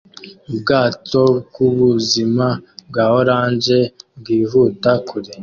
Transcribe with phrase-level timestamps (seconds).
[0.49, 2.47] Ubwato bwubuzima
[2.87, 3.79] bwa orange
[4.19, 5.31] bwihuta kure